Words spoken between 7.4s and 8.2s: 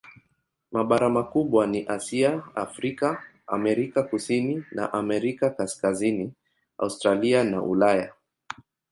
na Ulaya.